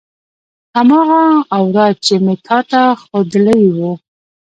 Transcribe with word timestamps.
هماغه 0.75 1.21
اوراد 1.57 1.95
چې 2.05 2.15
مې 2.23 2.35
تا 2.45 2.57
ته 2.71 2.81
خودلي 3.03 3.61
وو. 3.75 3.91